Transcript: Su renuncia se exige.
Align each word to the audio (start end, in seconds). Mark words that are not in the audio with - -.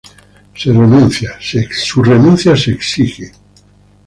Su 0.55 0.73
renuncia 0.73 1.37
se 2.55 2.65
exige. 2.71 3.31